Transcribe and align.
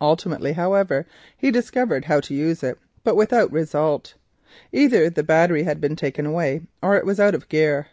Ultimately, 0.00 0.52
however, 0.52 1.06
he 1.36 1.50
discovered 1.50 2.04
how 2.04 2.20
to 2.20 2.34
use 2.34 2.62
it, 2.62 2.78
but 3.02 3.16
without 3.16 3.50
result. 3.50 4.14
Either 4.70 5.10
the 5.10 5.24
battery 5.24 5.64
had 5.64 5.80
been 5.80 5.96
taken 5.96 6.24
away, 6.24 6.60
or 6.80 6.96
it 6.96 7.04
was 7.04 7.18
out 7.18 7.34
of 7.34 7.48
gear. 7.48 7.88